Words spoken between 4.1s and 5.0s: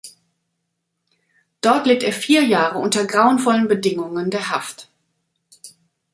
der Haft.